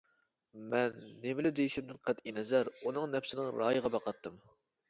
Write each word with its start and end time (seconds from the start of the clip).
مەن 0.71 0.95
نېمىلا 1.25 1.51
دېيىشىمدىن 1.59 1.99
قەتئىينەزەر 2.09 2.73
ئۇنىڭ 2.81 3.09
نەپسىنىڭ 3.17 3.55
رايىغا 3.63 3.93
باقاتتىم. 3.99 4.43